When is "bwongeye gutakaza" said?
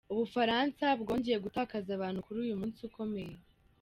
1.01-1.89